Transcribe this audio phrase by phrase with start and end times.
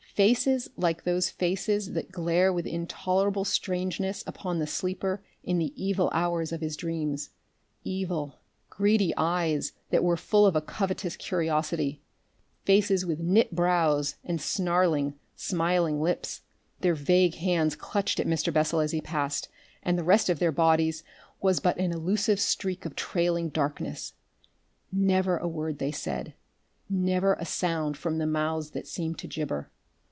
[0.13, 6.09] Faces like those faces that glare with intolerable strangeness upon the sleeper in the evil
[6.13, 7.29] hours of his dreams.
[7.85, 12.01] Evil, greedy eyes that were full of a covetous curiosity,
[12.65, 16.41] faces with knit brows and snarling, smiling lips;
[16.81, 18.51] their vague hands clutched at Mr.
[18.53, 19.47] Bessel as he passed,
[19.81, 21.03] and the rest of their bodies
[21.41, 24.13] was but an elusive streak of trailing darkness.
[24.91, 26.33] Never a word they said,
[26.89, 29.71] never a sound from the mouths that seemed to gibber.